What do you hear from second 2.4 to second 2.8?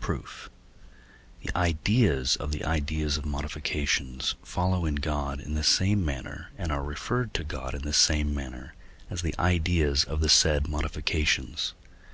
the